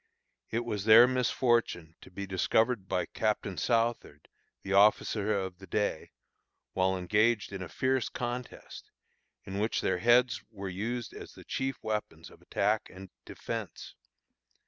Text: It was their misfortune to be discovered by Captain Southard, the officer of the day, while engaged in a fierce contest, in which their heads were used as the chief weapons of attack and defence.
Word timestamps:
It 0.49 0.65
was 0.65 0.85
their 0.85 1.07
misfortune 1.07 1.93
to 2.01 2.09
be 2.09 2.25
discovered 2.25 2.87
by 2.87 3.05
Captain 3.05 3.55
Southard, 3.55 4.29
the 4.63 4.73
officer 4.73 5.31
of 5.31 5.59
the 5.59 5.67
day, 5.67 6.09
while 6.73 6.97
engaged 6.97 7.53
in 7.53 7.61
a 7.61 7.69
fierce 7.69 8.09
contest, 8.09 8.89
in 9.43 9.59
which 9.59 9.81
their 9.81 9.99
heads 9.99 10.41
were 10.49 10.69
used 10.69 11.13
as 11.13 11.33
the 11.35 11.43
chief 11.45 11.83
weapons 11.83 12.31
of 12.31 12.41
attack 12.41 12.89
and 12.89 13.11
defence. 13.25 13.93